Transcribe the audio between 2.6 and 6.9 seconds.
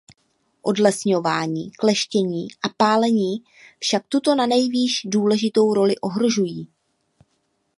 a pálení však tuto nanejvýš důležitou roli ohrožují.